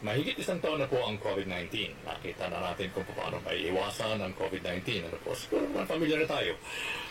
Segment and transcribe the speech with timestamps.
[0.00, 1.92] Mahigit isang taon na po ang COVID-19.
[2.08, 5.04] Nakita na natin kung paano may iwasan ang COVID-19.
[5.04, 6.56] Ano po, siguro naman familiar na tayo.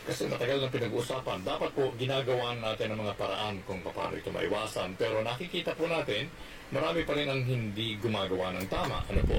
[0.09, 1.46] Kasi matagal na pinag-uusapan.
[1.46, 4.97] Dapat po ginagawa natin ang mga paraan kung paano ito maiwasan.
[4.97, 6.33] Pero nakikita po natin,
[6.73, 9.05] marami pa rin ang hindi gumagawa ng tama.
[9.05, 9.37] Ano po?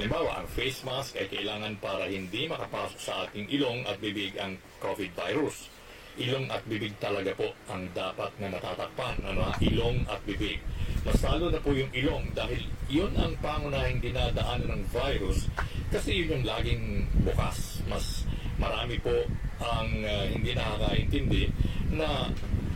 [0.00, 4.56] Halimbawa, ang face mask ay kailangan para hindi makapasok sa ating ilong at bibig ang
[4.80, 5.68] COVID virus.
[6.16, 9.20] Ilong at bibig talaga po ang dapat na natatakpan.
[9.20, 9.52] Ano?
[9.60, 10.64] Ilong at bibig.
[11.06, 15.46] Mas lalo na po yung ilong dahil yun ang pangunahing dinadaanan ng virus
[15.94, 17.78] kasi yun yung laging bukas.
[17.86, 18.26] Mas
[18.58, 19.14] marami po
[19.62, 21.46] ang uh, hindi nakakaintindi
[21.94, 22.26] na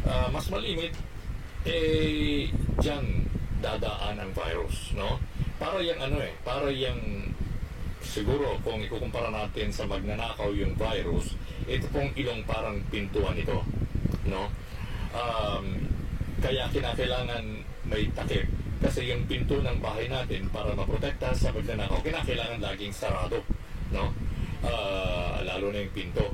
[0.06, 0.95] uh, mas malimit
[1.66, 2.48] eh
[2.79, 3.27] dyan
[3.61, 5.20] dadaan ang virus, no?
[5.61, 7.28] Para yung ano eh, para yung
[8.01, 11.37] siguro kung ikukumpara natin sa magnanakaw yung virus,
[11.69, 13.61] ito pong ilong parang pintuan ito,
[14.25, 14.48] no?
[15.12, 15.84] Um,
[16.41, 17.59] kaya kinakailangan
[17.91, 18.47] may takip.
[18.80, 23.45] Kasi yung pinto ng bahay natin para maprotekta sa magnanakaw, kinakailangan laging sarado.
[23.92, 24.14] No?
[24.64, 26.27] Uh, lalo na yung pinto.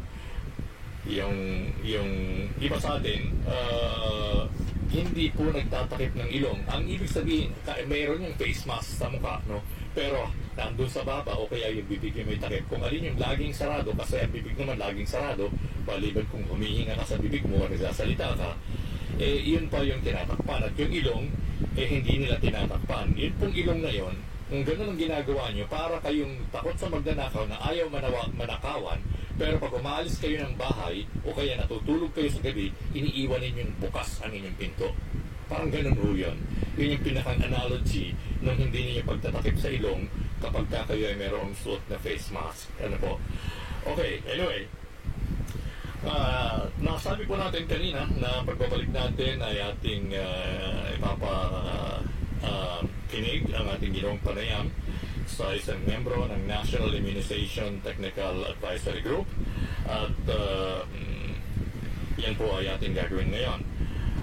[1.07, 1.37] Yung,
[1.83, 2.11] yung
[2.59, 4.47] iba sa atin, uh,
[4.91, 6.61] hindi po nagtatakip ng ilong.
[6.71, 7.51] Ang ibig sabihin,
[7.91, 9.63] mayroon yung face mask sa mukha, no?
[9.97, 12.63] Pero nandun sa baba o kaya yung bibig yung may takip.
[12.71, 15.51] Kung alin yung laging sarado, kasi ang bibig naman laging sarado,
[15.87, 18.51] maliban kung humihinga ka sa bibig mo, nagsasalita ka,
[19.19, 20.65] eh yun pa yung tinatakpan.
[20.65, 21.25] At yung ilong,
[21.77, 23.13] eh hindi nila tinatakpan.
[23.17, 27.51] Yun pong ilong na yon, kung ganun ang ginagawa nyo, para kayong takot sa magnanakaw
[27.51, 29.03] na ayaw manawa, manakawan,
[29.35, 34.23] pero pag umaalis kayo ng bahay o kaya natutulog kayo sa gabi, iniiwan ninyong bukas
[34.23, 34.95] ang inyong pinto.
[35.51, 36.39] Parang ganun ho yun.
[36.79, 40.07] Yun yung pinakang analogy nung hindi ninyo pagtatakip sa ilong
[40.39, 42.71] kapag ka kayo ay mayroong suot na face mask.
[42.79, 43.13] Ano po?
[43.87, 44.67] Okay, anyway,
[46.07, 51.35] Uh, nasabi po natin kanina na pagbabalik natin ay ating uh, ipapa
[52.47, 52.79] uh,
[53.11, 54.71] kinig ang ating ginawang panayam
[55.27, 59.27] sa isang membro ng National Immunization Technical Advisory Group
[59.91, 60.87] at uh,
[62.23, 63.67] yan po ay ating gagawin ngayon.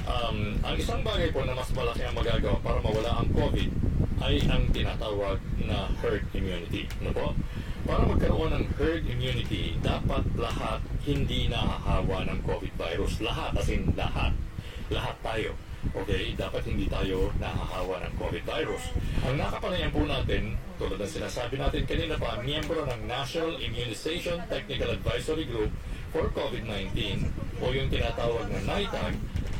[0.08, 3.72] Um, ang isang bagay po na mas malaki ang magagawa para mawala ang COVID
[4.24, 5.36] ay ang tinatawag
[5.68, 6.88] na herd immunity.
[7.04, 7.28] Ano po?
[7.84, 13.20] Para magkaroon ng herd immunity, dapat lahat hindi nahahawa ng COVID virus.
[13.20, 14.32] Lahat, as in lahat.
[14.88, 15.52] Lahat tayo.
[15.92, 18.88] Okay, dapat hindi tayo nahahawa ng COVID virus.
[19.28, 24.96] Ang nakapanayan po natin, tulad ng sinasabi natin kanina pa, miyembro ng National Immunization Technical
[24.96, 25.76] Advisory Group
[26.16, 27.28] for COVID-19
[27.60, 29.14] o yung tinatawag na NITAG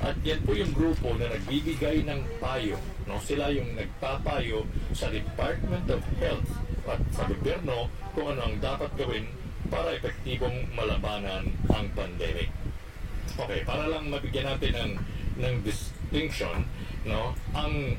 [0.04, 2.80] at yan po yung grupo na nagbibigay ng payo.
[3.04, 3.20] No?
[3.20, 4.64] Sila yung nagpapayo
[4.96, 6.50] sa Department of Health
[6.88, 9.26] at sa gobyerno kung ano ang dapat gawin
[9.74, 12.54] para epektibong malabanan ang pandemic.
[13.34, 14.92] Okay, para lang mabigyan natin ng
[15.42, 16.70] ng distinction,
[17.10, 17.34] no?
[17.58, 17.98] Ang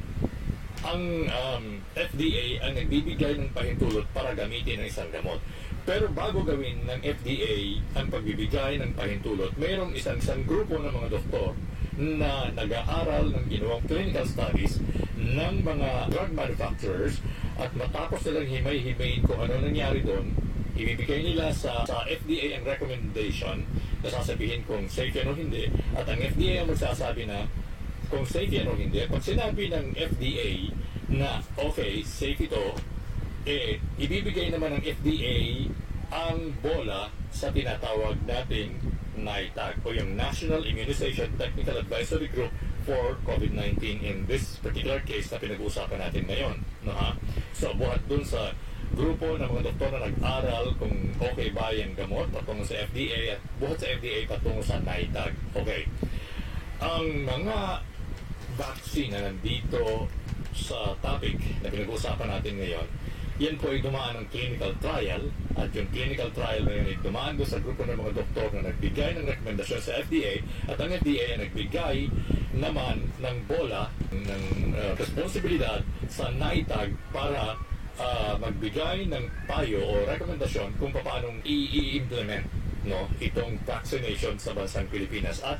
[0.84, 1.64] ang um,
[1.97, 5.41] FDA ang nagbibigay ng pahintulot para gamitin ang isang gamot.
[5.84, 11.08] Pero bago gawin ng FDA ang pagbibigay ng pahintulot, mayroong isang isang grupo ng mga
[11.12, 11.56] doktor
[11.96, 14.81] na nag-aaral ng ginawang clinical studies
[15.16, 17.22] ng mga drug manufacturers
[17.59, 20.34] at matapos nilang himay-himayin kung ano nangyari doon,
[20.75, 23.62] ibibigay nila sa, sa FDA ang recommendation
[24.03, 27.47] na sasabihin kung safe yan o hindi at ang FDA ang magsasabi na
[28.10, 29.06] kung safe yan o hindi.
[29.06, 30.75] Pag sinabi ng FDA
[31.14, 32.75] na okay, safe ito,
[33.47, 35.70] eh, ibibigay naman ng FDA
[36.10, 38.75] ang bola sa tinatawag nating
[39.14, 42.50] NITAG o yung National Immunization Technical Advisory Group
[42.84, 46.56] for COVID-19 in this particular case na pinag-uusapan natin ngayon.
[46.84, 47.16] No, ha?
[47.56, 48.52] So, buhat dun sa
[48.92, 53.40] grupo ng mga doktor na nag-aral kung okay ba yung gamot patungo sa FDA at
[53.58, 55.32] buhat sa FDA patungo sa NITAG.
[55.56, 55.88] Okay.
[56.84, 57.80] Ang mga
[58.54, 60.06] vaccine na nandito
[60.54, 62.88] sa topic na pinag-uusapan natin ngayon
[63.34, 65.26] yan po ay dumaan ng clinical trial
[65.58, 69.18] at yung clinical trial na yun ay dumaan sa grupo ng mga doktor na nagbigay
[69.18, 70.38] ng rekomendasyon sa FDA
[70.70, 71.96] at ang FDA ay nagbigay
[72.59, 74.42] naman ng bola ng
[74.75, 77.58] uh, responsibilidad sa NITAG para
[77.99, 82.46] uh, magbigay ng payo o rekomendasyon kung paano i-implement
[82.84, 85.40] no, itong vaccination sa bansang Pilipinas.
[85.40, 85.58] At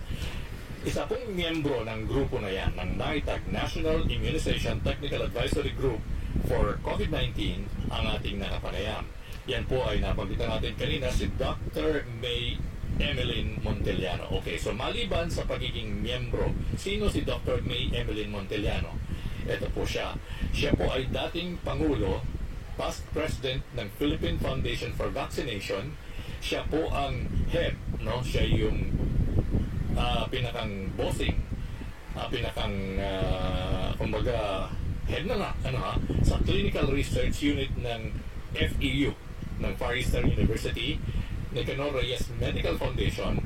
[0.85, 6.01] isa pong miyembro ng grupo na yan, ng NITAG, National Immunization Technical Advisory Group,
[6.51, 7.63] for COVID-19
[7.95, 9.07] ang ating nakapanayam.
[9.47, 12.03] Yan po ay nabanggitan natin kanina si Dr.
[12.19, 12.59] May
[12.99, 14.31] Emeline Montellano.
[14.41, 17.63] Okay, so maliban sa pagiging miyembro, sino si Dr.
[17.67, 18.95] May Emeline Montellano?
[19.45, 20.17] Ito po siya.
[20.55, 22.25] Siya po ay dating Pangulo,
[22.75, 25.95] past President ng Philippine Foundation for Vaccination.
[26.41, 28.21] Siya po ang head, no?
[28.25, 28.93] Siya yung
[29.97, 31.39] uh, pinakang bossing,
[32.15, 34.69] uh, pinakang, uh, kumbaga,
[35.09, 35.95] head na nga, ano ha,
[36.25, 38.13] sa Clinical Research Unit ng
[38.55, 39.13] FEU,
[39.61, 40.99] ng Far Eastern University,
[41.55, 43.39] Nicanor Reyes Medical Foundation,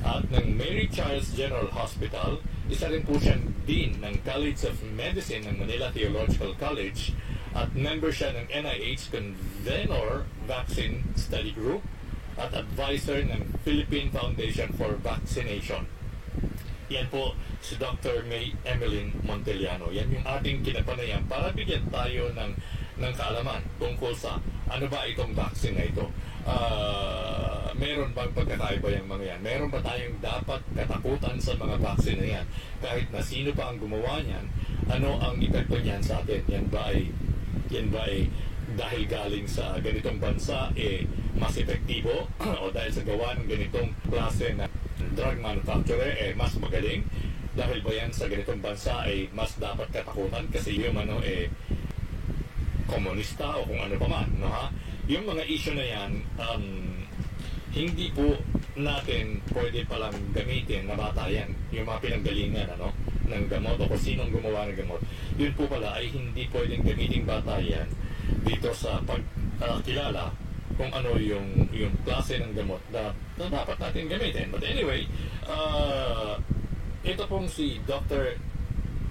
[0.00, 2.40] at ng Mary Charles General Hospital.
[2.70, 7.12] Isa rin po siyang Dean ng College of Medicine ng Manila Theological College
[7.52, 11.82] at member siya ng NIH Convenor Vaccine Study Group
[12.38, 15.84] at advisor ng Philippine Foundation for Vaccination.
[16.90, 18.26] Yan po si Dr.
[18.26, 19.90] May Emeline Monteliano.
[19.94, 22.50] Yan yung ating kinapanayan para bigyan tayo ng,
[22.98, 24.38] ng kaalaman tungkol sa
[24.70, 26.06] ano ba itong vaccine na ito.
[26.46, 27.49] Uh,
[27.80, 29.40] meron bang pagkakaiba yung mga yan?
[29.40, 32.46] Meron ba tayong dapat katakutan sa mga vaccine na yan?
[32.84, 34.46] Kahit na sino pa ang gumawa niyan,
[34.92, 36.44] ano ang epekto niyan sa atin?
[36.52, 37.08] Yan ba ay,
[37.72, 38.28] yan ba ay
[38.78, 41.02] dahil galing sa ganitong bansa eh
[41.34, 42.30] mas epektibo
[42.62, 44.70] o dahil sa gawa ng ganitong klase na
[45.18, 47.02] drug manufacturer eh mas magaling
[47.58, 51.50] dahil ba yan sa ganitong bansa ay mas dapat katakutan kasi yung ano eh
[52.86, 54.70] komunista o kung ano pa man no ha
[55.10, 56.64] yung mga issue na yan um,
[57.70, 58.34] hindi po
[58.74, 62.90] natin pwede palang gamitin na batayan yung mga pinanggalingan ano
[63.30, 64.98] ng gamot o kung sinong gumawa ng gamot
[65.38, 67.86] yun po pala ay hindi pwedeng gamitin batayan
[68.42, 68.98] dito sa
[69.58, 70.50] pagkilala uh,
[70.80, 74.48] kung ano yung yung klase ng gamot na, na dapat natin gamitin.
[74.48, 75.04] But anyway,
[75.44, 76.40] uh,
[77.04, 78.40] ito pong si Dr.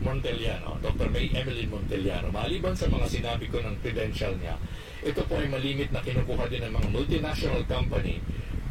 [0.01, 1.13] Monteliano, Dr.
[1.13, 4.57] May Emeline Monteliano, maliban sa mga sinabi ko ng credential niya,
[5.05, 8.17] ito po ay malimit na kinukuha din ng mga multinational company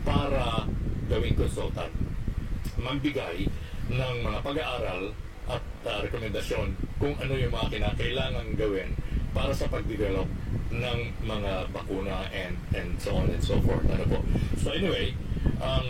[0.08, 0.64] para
[1.12, 1.93] gawing consultant.
[2.81, 3.44] Magbigay
[3.93, 5.12] ng mga pag-aaral
[5.49, 8.93] at uh, rekomendasyon kung ano yung mga kinakailangan gawin
[9.37, 10.28] para sa pag-develop
[10.72, 13.84] ng mga bakuna and and so on and so forth.
[13.88, 14.19] Ano po?
[14.60, 15.12] So anyway,
[15.60, 15.88] um,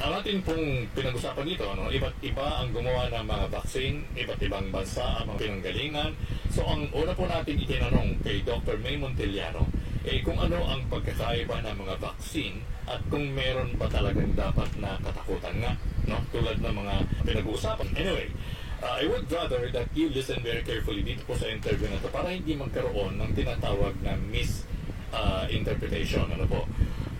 [0.00, 4.72] ang ating pong pinag-usapan dito, ano, iba't iba ang gumawa ng mga vaccine, iba't ibang
[4.72, 6.10] bansa ang mga pinanggalingan.
[6.52, 8.80] So ang una po natin itinanong kay Dr.
[8.80, 9.68] May Monteliano,
[10.04, 14.96] eh kung ano ang pagkakaiba ng mga vaccine at kung meron ba talagang dapat na
[15.04, 15.76] katakutan nga,
[16.08, 16.16] no?
[16.32, 17.92] Tulad ng mga pinag-uusapan.
[17.92, 18.32] Anyway,
[18.80, 22.08] uh, I would rather that you listen very carefully dito po sa interview na to
[22.08, 26.32] para hindi magkaroon ng tinatawag na misinterpretation.
[26.32, 26.64] Ano po?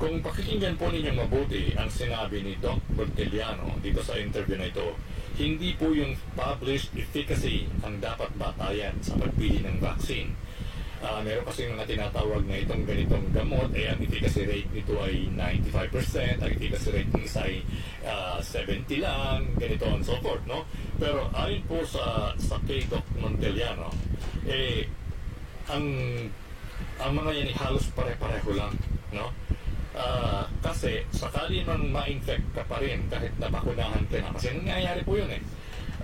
[0.00, 4.97] Kung pakikinggan po ninyong mabuti ang sinabi ni Doc Berteliano dito sa interview na ito,
[5.37, 10.33] hindi po yung published efficacy ang dapat batayan sa pagpili ng vaccine.
[11.00, 15.32] Uh, meron kasi mga tinatawag na itong ganitong gamot, eh, ang efficacy rate nito ay
[15.32, 17.64] 95%, ang efficacy rate ng isa ay
[18.05, 20.69] uh, ah, 70 lang, ganito and so forth, no?
[21.00, 23.88] Pero ayon po sa, sa kay Doc Monteliano,
[24.44, 24.85] eh,
[25.73, 25.88] ang,
[27.00, 28.76] ang mga yan halos pare-pareho lang,
[29.17, 29.32] no?
[29.97, 34.37] Uh, kasi sakali man ma-infect ka pa rin kahit nabakunahan ka na.
[34.37, 35.43] Kasi nangyayari po yun eh.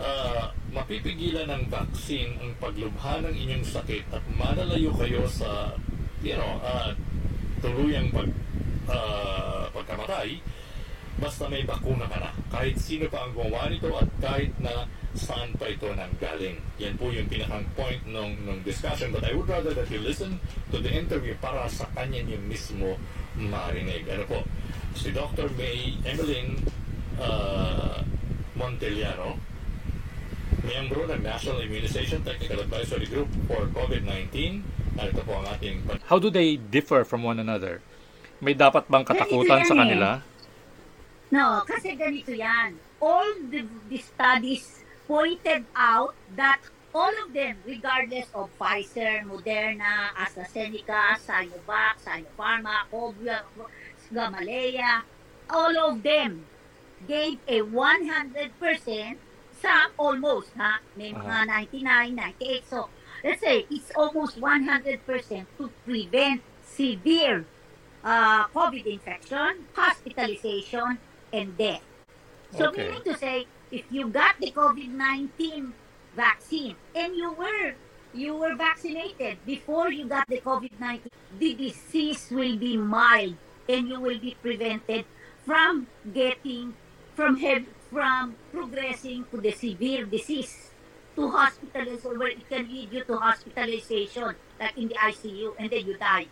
[0.01, 5.73] Uh, mapipigilan ng vaccine ang paglubha ng inyong sakit at malalayo kayo sa
[6.21, 6.93] you know, uh,
[7.65, 8.29] tuluyang pag,
[8.93, 10.37] uh, pagkamatay
[11.17, 12.31] basta may bakuna ka na.
[12.53, 14.85] Kahit sino pa ang gumawa nito at kahit na
[15.17, 16.61] saan pa ito nang galing.
[16.77, 19.09] Yan po yung pinakang point ng, ng discussion.
[19.17, 20.37] But I would rather that you listen
[20.69, 23.01] to the interview para sa kanya niyo mismo
[23.33, 24.05] marinig.
[24.13, 24.41] Ano po?
[24.93, 25.49] Si Dr.
[25.57, 26.61] May Emeline
[27.17, 28.05] uh,
[28.53, 29.41] Monteliano,
[30.67, 34.67] miyembro ng National Immunization Technical Advisory Group for COVID-19.
[34.99, 35.87] Ito po ang ating...
[36.11, 37.79] How do they differ from one another?
[38.43, 40.09] May dapat bang katakutan sa kanila?
[40.19, 40.37] Eh.
[41.31, 42.77] No, kasi ganito yan.
[42.99, 51.21] All the, the studies pointed out that all of them, regardless of Pfizer, Moderna, AstraZeneca,
[51.23, 53.45] Sinovac, Sinopharma, Cobra,
[54.11, 55.03] Gamaleya,
[55.51, 56.47] all of them
[57.07, 59.17] gave a 100%
[59.61, 60.79] sa almost, ha?
[60.97, 62.69] May mga 99, 98.
[62.69, 62.89] So,
[63.25, 65.03] let's say it's almost 100%
[65.59, 67.45] to prevent severe
[68.05, 70.99] uh, COVID infection, hospitalization,
[71.33, 71.83] and death.
[72.55, 72.87] So, okay.
[72.87, 75.73] meaning to say, if you got the COVID-19
[76.15, 77.75] vaccine and you were
[78.15, 83.37] you were vaccinated before you got the COVID-19, the disease will be mild
[83.69, 85.05] and you will be prevented
[85.45, 86.73] from getting
[87.15, 90.71] from head, from progressing to the severe disease
[91.15, 95.87] to hospitalization where it can lead you to hospitalization like in the ICU and then
[95.87, 96.27] you die.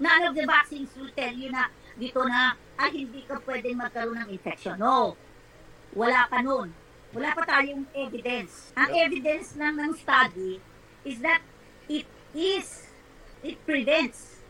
[0.00, 1.68] None of the vaccines will tell you na
[2.00, 4.80] dito na ay hindi ka pwedeng magkaroon ng infection.
[4.80, 5.14] No.
[5.92, 6.72] Wala pa nun.
[7.12, 8.72] Wala pa tayong evidence.
[8.72, 10.56] Ang evidence lang ng study
[11.04, 11.44] is that
[11.92, 12.88] it is,
[13.44, 14.40] it prevents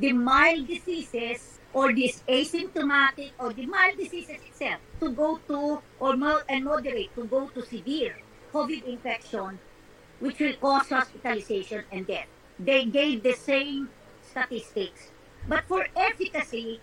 [0.00, 6.16] the mild diseases or this asymptomatic or the mild diseases itself to go to or
[6.16, 8.16] more and moderate to go to severe
[8.48, 9.60] COVID infection
[10.24, 12.32] which will cause hospitalization and death.
[12.56, 13.92] They gave the same
[14.24, 15.12] statistics.
[15.44, 16.80] But for efficacy,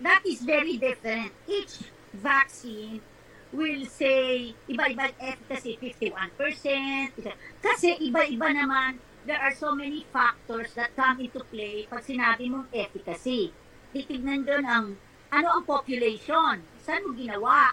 [0.00, 1.36] that is very different.
[1.44, 1.84] Each
[2.16, 3.04] vaccine
[3.52, 7.12] will say iba-iba efficacy 51%.
[7.60, 8.96] Kasi iba-iba naman,
[9.28, 13.52] there are so many factors that come into play pag sinabi mong efficacy.
[13.96, 14.86] Titignan doon ang
[15.32, 17.72] ano ang population, saan mo ginawa,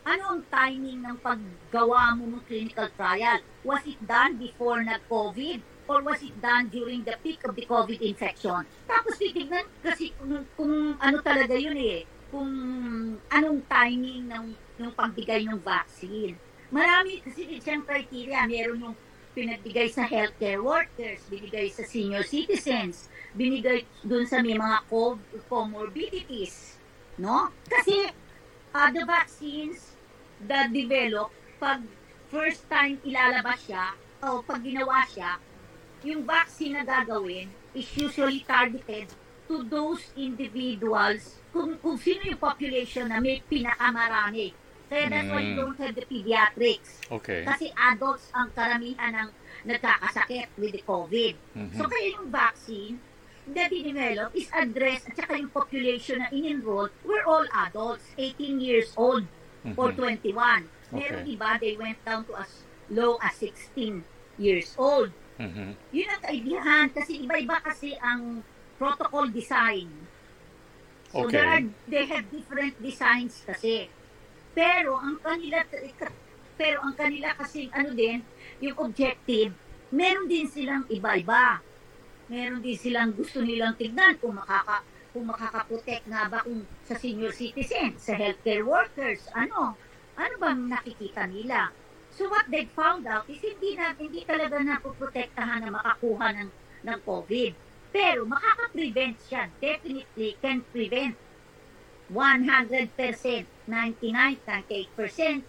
[0.00, 3.36] ano ang timing ng paggawa mo ng clinical trial?
[3.60, 5.60] Was it done before nag-COVID?
[5.92, 8.64] Or was it done during the peak of the COVID infection?
[8.88, 12.48] Tapos titignan kasi kung, kung ano talaga yun eh, kung
[13.28, 16.32] anong timing ng, ng pagbigay ng vaccine.
[16.72, 18.48] Marami kasi siyang criteria.
[18.48, 18.96] Meron yung
[19.32, 26.76] pinagbigay sa healthcare workers, binigay sa senior citizens, binigay dun sa may mga co- comorbidities.
[27.16, 27.48] No?
[27.68, 28.12] Kasi
[28.72, 29.96] uh, the vaccines
[30.48, 31.84] that develop, pag
[32.32, 35.36] first time ilalabas siya, o pag ginawa siya,
[36.02, 39.08] yung vaccine na gagawin is usually targeted
[39.46, 44.56] to those individuals kung, kung sino yung population na may pinakamarami.
[44.92, 47.00] Kaya that's why you don't have the pediatrics.
[47.08, 47.48] Okay.
[47.48, 49.28] Kasi adults ang karamihan ng
[49.64, 51.32] nagkakasakit with the COVID.
[51.56, 51.80] Mhm.
[51.80, 53.00] So kaya yung vaccine
[53.48, 58.92] na dinevelop is addressed at saka yung population na in-enroll were all adults, 18 years
[59.00, 59.24] old
[59.80, 60.20] or Mhm.
[60.20, 60.68] 21.
[60.92, 61.40] Meron Okay.
[61.40, 64.04] iba, they went down to as low as 16
[64.36, 65.08] years old.
[65.40, 65.72] Mhm.
[65.88, 68.44] Yun ang kaibihan kasi iba-iba kasi ang
[68.76, 69.88] protocol design.
[71.08, 71.40] So Okay.
[71.40, 73.88] there are, they have different designs kasi.
[74.52, 75.64] Pero ang kanila
[76.56, 78.20] pero ang kanila kasi ano din,
[78.60, 79.50] yung objective,
[79.90, 81.58] meron din silang iba-iba.
[82.28, 87.36] Meron din silang gusto nilang tignan kung makaka kung makakaprotect nga ba kung sa senior
[87.36, 89.76] citizen, sa healthcare workers, ano,
[90.16, 91.68] ano ba nakikita nila?
[92.12, 96.50] So what they found out is hindi na hindi talaga napoprotektahan na makakuha ng
[96.88, 97.52] ng COVID.
[97.92, 99.52] Pero makaka-prevent siya.
[99.60, 101.16] Definitely can prevent
[102.12, 102.92] 100%,
[103.68, 105.42] 99.8%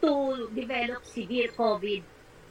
[0.00, 0.12] to
[0.56, 2.02] develop severe COVID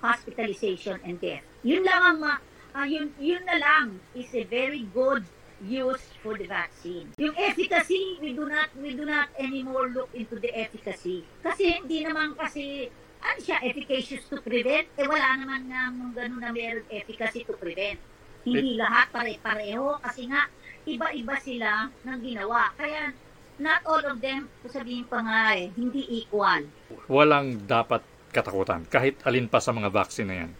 [0.02, 1.42] hospitalization and death.
[1.66, 2.38] Yun lang ang ma,
[2.78, 5.26] ah, yun, yun na lang is a very good
[5.64, 7.10] use for the vaccine.
[7.18, 11.24] Yung efficacy, we do not we do not anymore look into the efficacy.
[11.42, 12.92] Kasi hindi naman kasi
[13.26, 14.86] ano siya, efficacious to prevent?
[15.00, 17.98] Eh wala naman nga nung ganun na meron efficacy to prevent.
[18.46, 20.46] Hindi lahat pare-pareho kasi nga
[20.86, 22.70] iba-iba sila ng ginawa.
[22.78, 23.10] Kaya
[23.58, 26.68] not all of them, sabihin pa nga eh, hindi equal.
[27.08, 30.52] Walang dapat katakutan kahit alin pa sa mga vaccine na yan.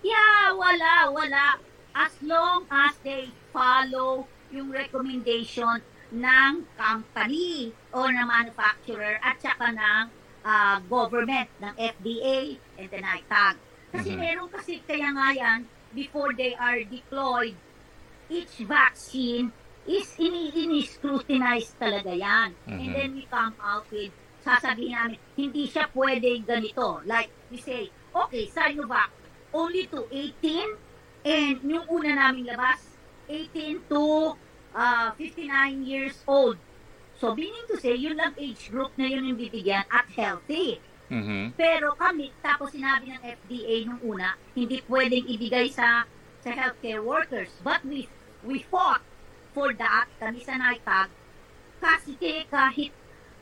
[0.00, 1.46] Yeah, wala, wala.
[1.92, 10.04] As long as they follow yung recommendation ng company o ng manufacturer at saka ng
[10.42, 13.54] ah, government, ng FDA and the NITAG.
[13.94, 14.18] Kasi Mhm.
[14.18, 15.58] meron kasi kaya nga yan,
[15.94, 17.54] before they are deployed,
[18.26, 22.54] each vaccine is ini ini-scrutinize talaga yan.
[22.70, 22.92] And Mhm.
[22.94, 24.12] then we come out with,
[24.42, 27.02] sasabihin namin, hindi siya pwede ganito.
[27.02, 29.10] Like, we say, okay, Sinovac,
[29.50, 30.78] only to 18,
[31.22, 32.94] and yung una naming labas,
[33.28, 34.34] 18 to
[34.74, 36.58] uh, 59 years old.
[37.18, 40.82] So, meaning to say, yun lang age group na yun yung bibigyan at healthy.
[41.06, 41.54] Mhm.
[41.54, 46.08] Pero kami, tapos sinabi ng FDA nung una, hindi pwedeng ibigay sa
[46.42, 47.52] sa healthcare workers.
[47.62, 48.08] But we
[48.42, 49.04] we fought
[49.52, 51.08] for that, kami sa NITAG,
[51.82, 52.16] kasi
[52.48, 52.92] kahit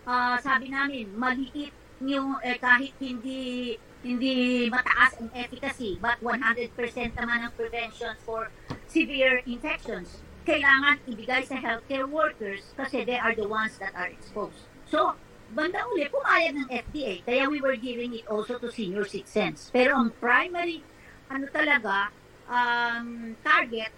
[0.04, 6.72] ah, sabi namin, maliit yung eh, kahit hindi hindi mataas ang efficacy, but 100%
[7.20, 8.48] naman ang prevention for
[8.88, 10.24] severe infections.
[10.48, 14.64] Kailangan ibigay sa healthcare workers kasi they are the ones that are exposed.
[14.88, 15.12] So,
[15.52, 17.20] banda uli, pumayag ng FDA.
[17.28, 19.68] Kaya we were giving it also to senior citizens.
[19.68, 20.80] Pero ang primary,
[21.28, 22.08] ano talaga,
[22.48, 23.92] um, target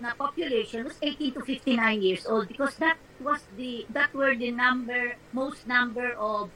[0.00, 4.50] na population was 18 to 59 years old because that was the, that were the
[4.50, 6.50] number, most number of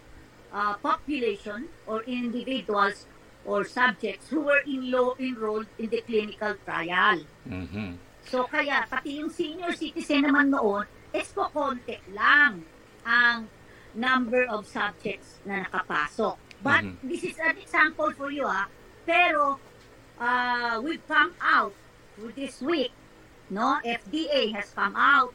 [0.52, 3.06] uh, population or individuals
[3.44, 7.25] or subjects who were in low enrolled in the clinical trial.
[7.49, 7.97] Mhm.
[8.28, 10.85] So kaya pati yung senior citizen naman noon,
[11.16, 12.62] is po konti lang
[13.02, 13.49] ang
[13.97, 16.37] number of subjects na nakapasok.
[16.61, 17.00] But Mhm.
[17.09, 18.68] this is an example for you ah.
[19.09, 19.56] Pero
[20.20, 21.73] uh, we've come out
[22.37, 22.92] this week,
[23.50, 23.78] no?
[23.85, 25.35] FDA has come out,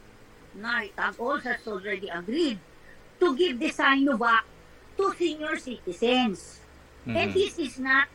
[1.18, 2.58] also has already agreed
[3.20, 4.40] to give the Sinovac
[4.96, 6.60] to senior citizens.
[7.06, 7.34] And Mhm.
[7.34, 8.08] this is not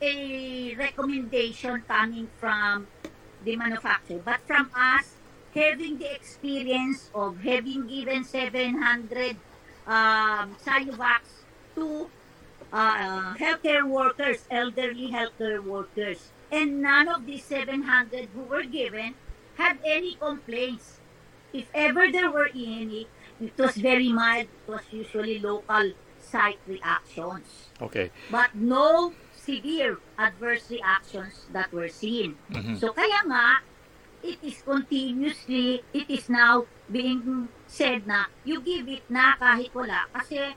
[0.00, 2.86] a recommendation coming from
[3.44, 5.16] the manufacturer, but from us
[5.54, 9.36] having the experience of having given 700
[9.86, 11.44] um, Sinovacs
[11.74, 12.10] to
[12.72, 16.30] uh, healthcare workers, elderly healthcare workers.
[16.52, 19.14] And none of these 700 who were given
[19.60, 20.98] had any complaints.
[21.52, 24.48] If ever there were any, it was very mild.
[24.48, 27.68] It was usually local site reactions.
[27.82, 28.10] Okay.
[28.30, 32.40] But no severe adverse reactions that were seen.
[32.48, 32.80] Mhm.
[32.80, 33.64] So kaya nga,
[34.22, 40.06] it is continuously, it is now being said na you give it na kahit wala
[40.12, 40.54] kasi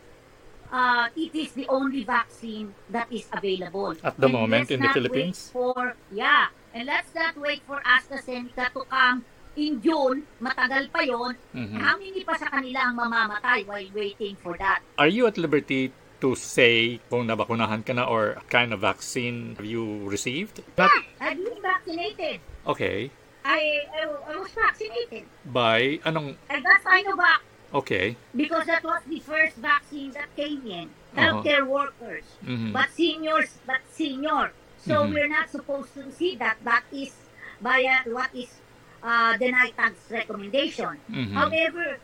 [0.73, 3.93] uh, it is the only vaccine that is available.
[4.03, 5.53] At the And moment in the Philippines?
[5.53, 9.23] For, yeah, and let's not wait for AstraZeneca to come
[9.55, 11.37] in June, matagal pa yon.
[11.53, 11.77] Mhm.
[11.77, 14.81] How many pa sa kanila ang mamamatay while waiting for that?
[14.97, 19.67] Are you at liberty to say kung nabakunahan ka na or kind of vaccine have
[19.67, 20.65] you received?
[20.73, 20.89] Not,
[21.21, 22.41] I've been vaccinated.
[22.65, 23.13] okay.
[23.43, 25.27] I, I, I was vaccinated.
[25.43, 27.43] By anong, I got Sinovac
[27.75, 28.15] okay.
[28.31, 30.87] because that was the first vaccine that came in.
[31.13, 31.43] Uh-huh.
[31.43, 32.23] Healthcare workers.
[32.41, 32.71] Mhm.
[32.73, 34.55] But seniors, but senior.
[34.83, 35.13] So Mhm.
[35.13, 36.59] we're not supposed to see that.
[36.63, 37.15] That is
[37.59, 38.51] by what is
[38.99, 40.95] uh, the NITAG's recommendation.
[41.11, 41.35] Mhm.
[41.35, 41.99] However,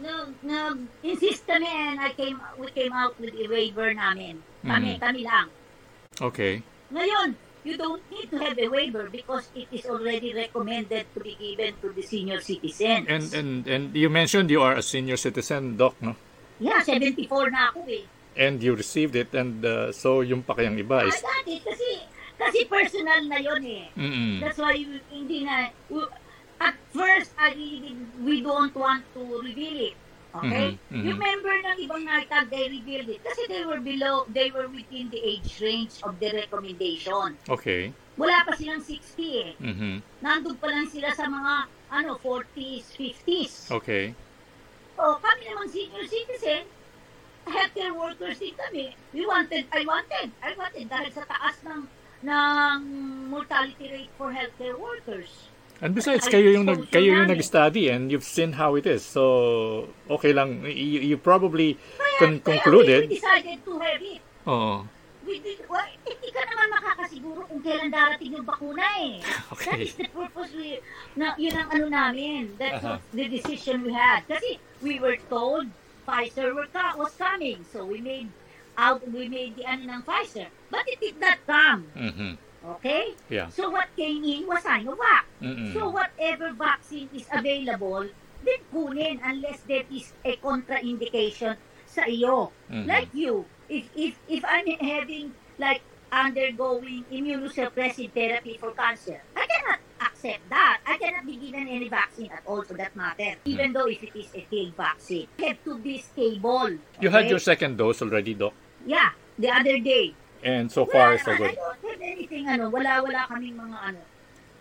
[0.00, 0.60] no, no,
[1.02, 4.40] insist kami and I came, we came out with a waiver namin.
[4.64, 5.00] Kami, Mhm.
[5.00, 5.48] kami lang.
[6.16, 6.64] Okay.
[6.88, 11.36] Ngayon, you don't need to have a waiver because it is already recommended to be
[11.36, 13.04] given to the senior citizens.
[13.08, 16.16] And and and you mentioned you are a senior citizen, doc, no?
[16.56, 18.08] yeah, 74 na ako eh.
[18.38, 21.60] And you received it and uh, so yung pa kayang iba I is got it
[21.60, 21.90] kasi,
[22.38, 23.86] kasi personal na yon eh.
[23.98, 24.78] mm That's why
[25.10, 25.74] hindi na,
[26.58, 29.96] at first, I really, we don't want to reveal it.
[30.34, 30.76] Okay?
[30.76, 31.02] Mhm, mhm.
[31.02, 33.20] You remember ng ibang NITAG, they revealed it.
[33.24, 37.38] Kasi they were below, they were within the age range of the recommendation.
[37.48, 37.90] Okay.
[38.18, 39.50] Wala pa silang 60 eh.
[39.58, 40.02] Mhm.
[40.22, 41.54] Nandun pa lang sila sa mga,
[41.90, 43.70] ano, 40s, 50s.
[43.70, 44.14] Okay.
[44.98, 46.66] So, kami namang senior citizen,
[47.46, 48.92] healthcare workers din kami.
[49.14, 51.86] We wanted, I wanted, I wanted dahil sa taas ng
[52.22, 52.78] ng
[53.30, 55.48] mortality rate for healthcare workers.
[55.78, 59.06] And besides, Ay, kayo yung nag, kayo yung nag-study and you've seen how it is.
[59.06, 60.66] So, okay lang.
[60.66, 63.00] You, you probably Kaya, con- kaya concluded.
[63.06, 64.20] we decided to have it.
[64.50, 64.82] Oo.
[65.22, 69.22] We did, well, hindi ka naman makakasiguro kung kailan darating yung bakuna eh.
[69.22, 69.82] That Okay.
[69.86, 70.82] is the purpose we,
[71.14, 72.58] na, yun ang ano namin.
[72.58, 74.26] That's what the decision we had.
[74.26, 75.70] Kasi we were told
[76.08, 76.66] Pfizer were
[76.96, 77.62] was coming.
[77.70, 78.32] So we made
[78.78, 80.46] out, we made the ano ng Pfizer.
[80.70, 81.90] But it did not come.
[81.98, 82.38] Mhm.
[82.78, 83.18] Okay?
[83.26, 83.50] Yeah.
[83.50, 85.26] So what came in was Sinovac.
[85.42, 85.74] Mm-mm.
[85.74, 88.06] So whatever vaccine is available,
[88.46, 91.58] then kunin unless there is a contraindication
[91.90, 92.54] sa iyo.
[92.70, 92.86] Mhm.
[92.86, 99.80] Like you, if if if I'm having like undergoing immunosuppressive therapy for cancer, I cannot
[100.00, 100.80] accept that.
[100.86, 104.14] I cannot be given any vaccine at all for that matter, even though if it
[104.16, 105.28] is a killed vaccine.
[105.36, 106.80] It have to be stable.
[107.00, 107.32] You had okay?
[107.32, 108.52] your second dose already, doc.
[108.86, 110.14] Yeah, the other day.
[110.42, 111.50] And so far, Wala so good.
[111.50, 114.02] I don't have anything, ano, wala, wala kaming mga, ano,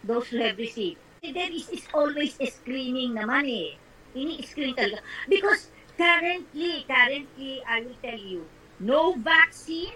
[0.03, 0.97] those who have received.
[1.21, 3.77] There is, is always a screening naman eh.
[4.17, 5.05] Ini-screen talaga.
[5.29, 8.45] Because currently, currently, I will tell you,
[8.79, 9.93] no vaccine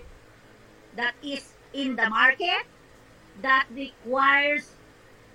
[0.95, 2.67] that is in the market
[3.41, 4.69] that requires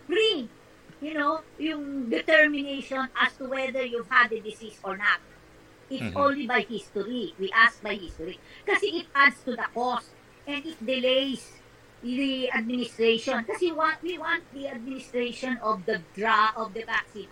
[0.06, 0.48] pre,
[1.00, 5.18] you know, yung determination as to whether you've had the disease or not.
[5.86, 6.16] It's Mhm.
[6.16, 7.30] only by history.
[7.38, 8.38] We ask by history.
[8.64, 10.10] Kasi it adds to the cost
[10.42, 11.46] and it delays
[12.02, 13.46] the administration.
[13.46, 17.30] Kasi want, we want the administration of the dra of the vaccine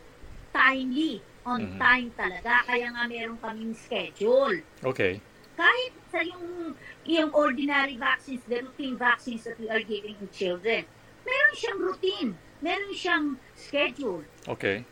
[0.51, 1.79] timely, on Mhm.
[1.79, 2.63] time talaga.
[2.65, 4.63] Kaya nga meron kaming schedule.
[4.81, 5.19] Okay.
[5.55, 6.73] Kahit sa yung,
[7.05, 10.87] yung ordinary vaccines, the routine vaccines that we are giving to children,
[11.21, 12.31] meron siyang routine.
[12.63, 14.25] Meron siyang schedule.
[14.47, 14.87] Okay.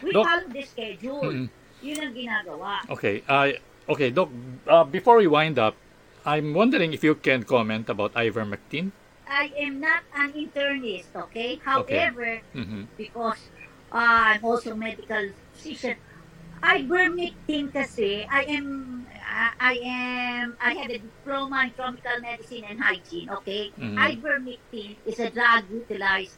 [0.00, 1.28] We Doc- follow the schedule.
[1.44, 1.46] Mm.
[1.82, 2.72] Yun ang ginagawa.
[2.90, 3.22] Okay.
[3.28, 3.54] Uh,
[3.88, 4.28] okay, Doc,
[4.66, 5.74] uh, before we wind up,
[6.26, 8.90] I'm wondering if you can comment about ivermectin.
[9.28, 11.60] I am not an internist, okay?
[11.62, 12.88] However, Mhm.
[12.96, 13.38] because
[13.92, 15.96] uh, I'm also medical physician,
[16.64, 18.66] ivermectin kasi, I am,
[19.20, 23.70] I, I am, I had a diploma in tropical medicine and hygiene, okay?
[23.78, 23.96] Mhm.
[23.96, 26.36] Ivermectin is a drug utilized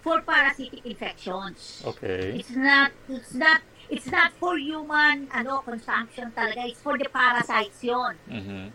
[0.00, 1.82] for parasitic infections.
[1.84, 2.38] Okay.
[2.38, 3.60] It's not, it's not,
[3.90, 6.68] it's not for human, ano, consumption talaga.
[6.68, 8.14] It's for the parasites yon.
[8.28, 8.70] Mhm.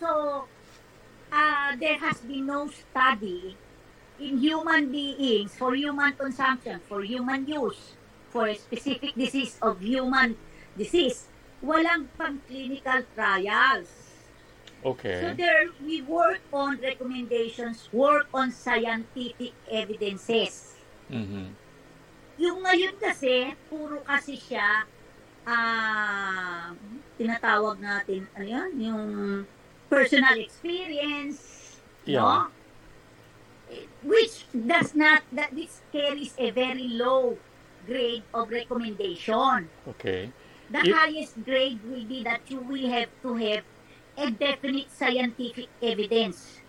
[0.00, 0.46] So,
[1.32, 3.56] uh, there has been no study
[4.18, 7.94] in human beings for human consumption, for human use,
[8.30, 10.36] for a specific disease of human
[10.76, 11.26] disease.
[11.64, 13.88] Walang pang clinical trials.
[14.80, 15.34] So Okay.
[15.36, 20.72] there, we work on recommendations, work on scientific evidences.
[21.12, 21.52] Mhm.
[22.40, 24.88] Yung ngayon kasi, puro kasi siya,
[25.44, 26.72] ah,
[27.20, 29.04] tinatawag natin, ano yan, yung
[29.92, 31.76] personal experience,
[32.08, 32.48] Yeah.
[32.48, 32.56] no?
[34.00, 37.36] Which does not, that this carries a very low
[37.84, 39.68] grade of recommendation.
[39.84, 40.32] Okay.
[40.72, 43.64] The If- highest grade will be that you will have to have
[44.16, 46.62] a definite scientific evidence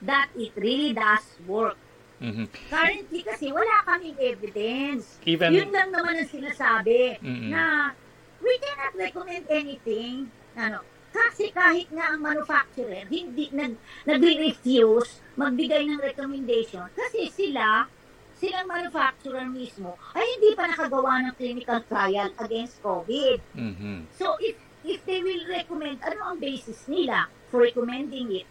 [0.00, 1.76] that it really does work.
[2.22, 2.46] Mhm.
[2.70, 5.18] Currently kasi wala kaming evidence.
[5.26, 7.50] Even- Yun lang naman ang sinasabi Mm-mm.
[7.50, 7.90] na
[8.38, 10.30] we cannot recommend anything.
[10.54, 10.80] Ano,
[11.10, 13.74] kasi kahit nga ang manufacturer hindi nag,
[14.06, 17.84] nagre-refuse magbigay ng recommendation kasi sila
[18.32, 23.38] silang manufacturer mismo ay hindi pa nakagawa ng clinical trial against COVID.
[23.52, 24.08] Mhm.
[24.12, 28.48] So if if they will recommend, ano ang basis nila for recommending it?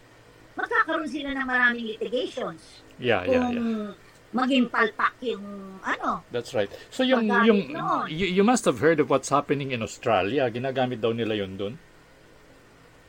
[0.53, 3.91] Magkakaroon sila ng maraming litigations Yeah, yeah, yeah.
[4.31, 5.43] maging palpak yung
[5.83, 6.23] ano.
[6.31, 6.71] That's right.
[6.87, 8.07] So yung yung noon.
[8.07, 10.47] you, you must have heard of what's happening in Australia.
[10.47, 11.73] Ginagamit daw nila yun doon.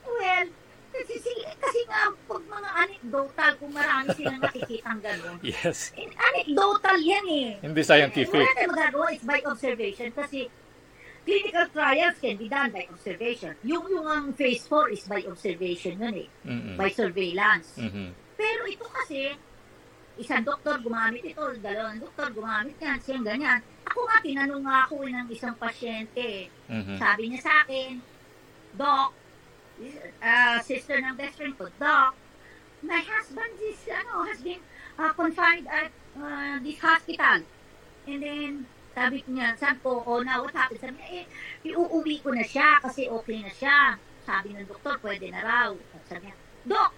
[0.03, 0.47] Well,
[0.93, 5.39] kasi, kasi nga pag mga anecdotal, kung marami silang nakikitang gano'n.
[5.47, 5.95] Yes.
[5.97, 7.49] Anecdotal yan eh.
[7.63, 8.43] Hindi scientific.
[8.43, 10.51] Wala tayong magagawa, it's by observation kasi
[11.23, 13.55] clinical trials can be done by observation.
[13.63, 16.75] Yung yung ang phase 4 is by observation yun eh, Mhm.
[16.75, 17.79] by surveillance.
[17.79, 18.11] Mhm.
[18.35, 19.31] Pero ito kasi,
[20.21, 23.61] isang doktor gumamit ito, dalawang doktor gumamit yan, siyang ganyan.
[23.89, 26.53] Ako nga, tinanong nga ako ng isang pasyente.
[26.69, 26.97] Mhm.
[27.01, 28.01] Sabi niya sa akin,
[28.77, 29.13] Doc,
[30.21, 32.13] uh, sister ng best friend ko, Doc,
[32.85, 34.61] my husband is, ano, has been
[35.01, 37.45] uh, confined at uh, this hospital.
[38.05, 38.53] And then,
[38.93, 40.81] sabi niya, sabi ko, oh, now what happened?
[40.85, 41.27] Sabi niya, eh,
[41.73, 43.97] iuuwi ko na siya kasi okay na siya.
[44.23, 45.71] Sabi ng doktor, pwede na raw.
[46.05, 46.37] Sabi niya,
[46.69, 46.93] Doc,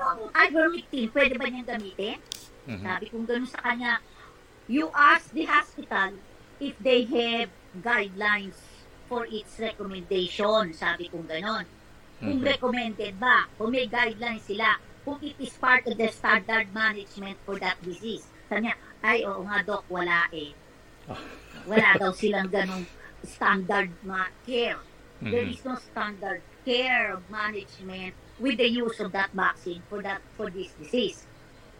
[0.00, 1.10] ano ang ivermectin?
[1.10, 2.18] Pwede ba niyang gamitin?
[2.64, 2.84] Mhm.
[2.84, 3.92] Sabi kong gano'n sa kanya,
[4.66, 6.20] you ask the hospital
[6.58, 8.58] if they have guidelines
[9.06, 10.70] for its recommendation.
[10.72, 11.66] Sabi kong gano'n.
[12.18, 12.46] Kung Mhm.
[12.46, 17.56] recommended ba, kung may guidelines sila, kung it is part of the standard management for
[17.56, 18.26] that disease.
[18.46, 20.52] Sabi niya, ay, oo nga, Doc, wala eh.
[21.64, 22.84] Wala daw silang ganong
[23.24, 24.78] standard ma- care.
[25.18, 25.50] There Mhm.
[25.50, 30.70] is no standard care management with the use of that vaccine for that for this
[30.78, 31.26] disease.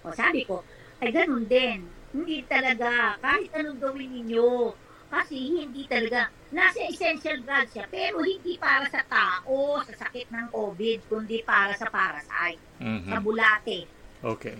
[0.03, 0.62] O sabi ko,
[0.99, 1.87] ay ganun din.
[2.09, 4.73] Hindi talaga, kahit anong gawin ninyo,
[5.09, 10.47] kasi hindi talaga, nasa essential drug siya, pero hindi para sa tao, sa sakit ng
[10.49, 13.12] COVID, kundi para sa parasite, Mhm.
[13.12, 13.85] sa bulate.
[14.25, 14.57] Okay.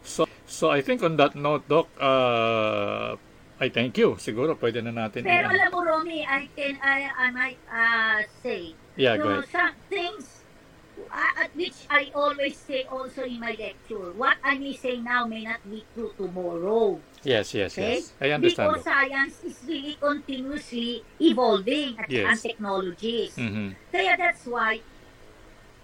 [0.00, 3.14] So so I think on that note, Doc, uh,
[3.60, 4.16] I thank you.
[4.16, 5.20] Siguro pwede na natin.
[5.20, 9.44] Pero i- alam mo, Romy, I can, I, I might uh, say, yeah, go So,
[9.44, 9.52] ahead.
[9.52, 10.39] some things
[11.12, 15.26] uh, at which I always say also in my lecture, what I may say now
[15.26, 17.00] may not be true tomorrow.
[17.22, 18.00] Yes, yes, Okay?
[18.00, 18.12] yes.
[18.20, 18.70] I understand.
[18.72, 22.26] Because science is really continuously evolving at Yes.
[22.30, 23.36] and technologies.
[23.36, 23.74] Mhm.
[23.92, 24.80] Kaya that's why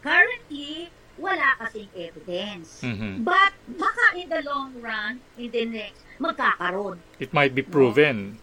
[0.00, 2.80] currently wala kasing evidence.
[2.84, 3.24] Mhm.
[3.24, 7.00] But baka in the long run, in the next, magkakaroon.
[7.18, 8.38] It might be proven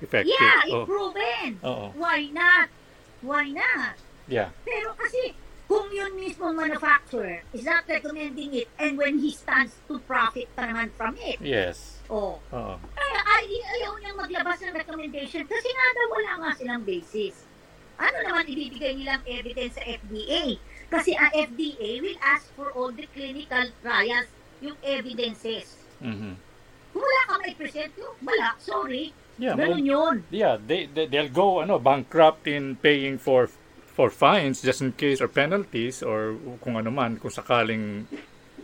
[0.00, 0.32] effective.
[0.38, 0.86] Yeah, it's oh.
[0.86, 1.58] proven.
[1.64, 1.86] Oo.
[1.96, 2.68] Why not?
[3.22, 3.96] Why not?
[4.28, 4.50] Yeah.
[4.64, 5.34] Pero kasi,
[5.72, 10.68] kung yun mismo manufacturer is not recommending it and when he stands to profit pa
[10.68, 11.96] naman from it, Yes.
[12.12, 12.76] oh, Oo.
[12.76, 13.44] ay, ay,
[13.80, 17.48] ayaw niyang maglabas ng recommendation kasi nga daw wala nga silang basis.
[17.96, 20.60] Ano naman ibibigay nilang evidence sa FDA?
[20.92, 24.28] Kasi ang FDA will ask for all the clinical trials,
[24.60, 25.80] yung evidences.
[26.04, 26.36] Mhm.
[26.92, 29.16] Kung wala ka may present, yung wala, sorry.
[29.40, 30.16] Yeah, Ganun yun.
[30.28, 33.48] yeah, they, they they'll go ano bankrupt in paying for
[33.92, 38.08] for fines just in case or penalties or kung ano man kung sakaling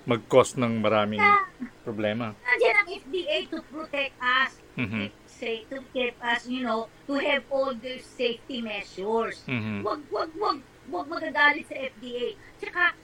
[0.08, 1.36] mag-cost ng maraming Na,
[1.84, 2.32] problema.
[2.32, 4.52] nandiyan ang FDA to protect us.
[4.78, 5.10] Mhm.
[5.26, 9.42] say to keep us, you know, to have all the safety measures.
[9.46, 9.82] Mhm.
[9.82, 12.34] Wag, wag, wag, wag magagalit sa FDA.
[12.58, 12.94] Tsaka,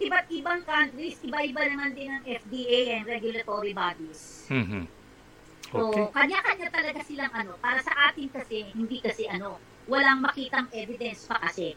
[0.00, 4.48] iba't ibang countries, iba-iba naman din ang FDA and regulatory bodies.
[4.48, 4.88] Mhm.
[5.70, 6.04] So, Okay.
[6.16, 7.60] kanya-kanya talaga silang ano.
[7.60, 11.74] Para sa atin kasi, hindi kasi ano, walang makitang evidence pa kasi.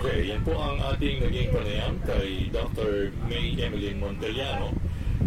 [0.00, 3.12] Okay, yan po ang ating naging panayam kay Dr.
[3.28, 4.72] May Emeline Montellano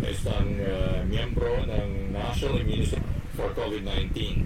[0.03, 2.99] isang uh, miyembro ng National Immunity
[3.37, 4.43] for COVID-19.